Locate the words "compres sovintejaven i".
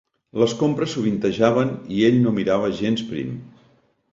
0.61-2.01